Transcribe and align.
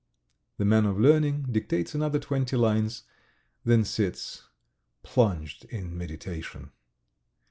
The 0.57 0.65
man 0.65 0.87
of 0.87 0.99
learning 0.99 1.43
dictates 1.51 1.93
another 1.93 2.17
twenty 2.17 2.57
lines, 2.57 3.03
then 3.63 3.85
sits 3.85 4.45
plunged 5.03 5.65
in 5.65 5.95
meditation. 5.95 6.71